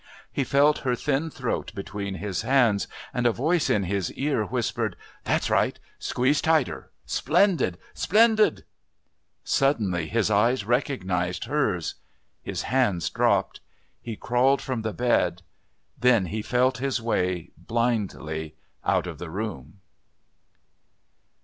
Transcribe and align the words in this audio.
He 0.33 0.43
felt 0.43 0.79
her 0.79 0.95
thin 0.95 1.29
throat 1.29 1.73
between 1.75 2.15
his 2.15 2.41
hands 2.41 2.87
and 3.13 3.27
a 3.27 3.31
voice 3.31 3.69
in 3.69 3.83
his 3.83 4.11
ear 4.13 4.43
whispered, 4.45 4.95
"That's 5.25 5.47
right, 5.51 5.77
squeeze 5.99 6.41
tighter. 6.41 6.89
Splendid! 7.05 7.77
Splendid!" 7.93 8.63
Suddenly 9.43 10.07
his 10.07 10.31
eyes 10.31 10.65
recognised 10.65 11.43
hers. 11.45 11.93
His 12.41 12.63
hands 12.63 13.11
dropped. 13.11 13.59
He 14.01 14.15
crawled 14.15 14.59
from 14.59 14.81
the 14.81 14.91
bed. 14.93 15.43
Then 15.99 16.25
he 16.25 16.41
felt 16.41 16.79
his 16.79 16.99
way, 16.99 17.51
blindly, 17.55 18.55
out 18.83 19.05
of 19.05 19.19
the 19.19 19.29
room. 19.29 19.81